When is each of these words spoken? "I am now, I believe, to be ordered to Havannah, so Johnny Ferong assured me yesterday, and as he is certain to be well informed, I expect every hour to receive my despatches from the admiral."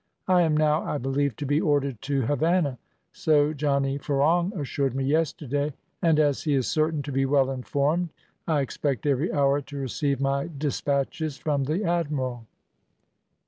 "I 0.27 0.41
am 0.41 0.57
now, 0.57 0.81
I 0.83 0.97
believe, 0.97 1.35
to 1.35 1.45
be 1.45 1.61
ordered 1.61 2.01
to 2.01 2.21
Havannah, 2.21 2.79
so 3.13 3.53
Johnny 3.53 3.99
Ferong 3.99 4.51
assured 4.59 4.95
me 4.95 5.03
yesterday, 5.03 5.73
and 6.01 6.19
as 6.19 6.41
he 6.41 6.55
is 6.55 6.65
certain 6.65 7.03
to 7.03 7.11
be 7.11 7.27
well 7.27 7.51
informed, 7.51 8.09
I 8.47 8.61
expect 8.61 9.05
every 9.05 9.31
hour 9.31 9.61
to 9.61 9.77
receive 9.77 10.19
my 10.19 10.49
despatches 10.57 11.37
from 11.37 11.65
the 11.65 11.83
admiral." 11.83 12.47